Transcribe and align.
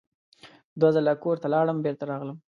دوه 0.79 0.89
ځله 0.95 1.13
کور 1.23 1.35
ته 1.41 1.47
لاړم 1.53 1.77
بېرته 1.85 2.03
راغلم. 2.11 2.37